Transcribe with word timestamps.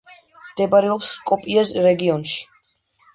მდებარეობს 0.53 1.11
სკოპიეს 1.17 1.73
რეგიონში. 1.89 2.41